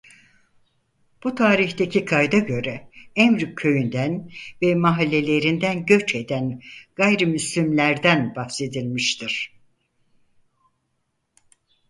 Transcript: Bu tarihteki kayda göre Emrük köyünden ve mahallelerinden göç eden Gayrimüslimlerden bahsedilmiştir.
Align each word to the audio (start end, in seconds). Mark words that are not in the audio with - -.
Bu 1.23 1.35
tarihteki 1.35 2.05
kayda 2.05 2.37
göre 2.39 2.89
Emrük 3.15 3.57
köyünden 3.57 4.31
ve 4.61 4.75
mahallelerinden 4.75 5.85
göç 5.85 6.15
eden 6.15 6.59
Gayrimüslimlerden 6.95 8.35
bahsedilmiştir. 8.35 9.53